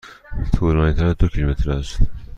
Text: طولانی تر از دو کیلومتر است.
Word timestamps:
طولانی 0.55 0.93
تر 0.93 1.05
از 1.05 1.15
دو 1.17 1.27
کیلومتر 1.27 1.71
است. 1.71 1.99